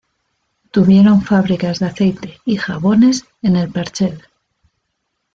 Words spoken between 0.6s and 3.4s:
Tuvieron fábricas de aceite y jabones